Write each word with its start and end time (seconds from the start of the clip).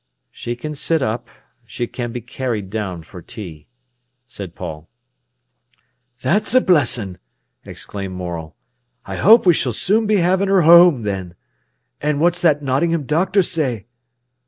"She 0.31 0.55
can 0.55 0.73
sit 0.73 1.03
up; 1.03 1.29
she 1.63 1.85
can 1.85 2.11
be 2.11 2.21
carried 2.21 2.71
down 2.71 3.03
for 3.03 3.21
tea," 3.21 3.67
said 4.27 4.55
Paul. 4.55 4.89
"That's 6.23 6.55
a 6.55 6.59
blessin'!" 6.61 7.19
exclaimed 7.65 8.15
Morel. 8.15 8.55
"I 9.05 9.17
hope 9.17 9.45
we 9.45 9.53
s'll 9.53 9.73
soon 9.73 10.07
be 10.07 10.15
havin' 10.17 10.47
her 10.49 10.63
whoam, 10.63 11.03
then. 11.03 11.35
An' 12.01 12.17
what's 12.17 12.41
that 12.41 12.63
Nottingham 12.63 13.03
doctor 13.03 13.43
say?" 13.43 13.85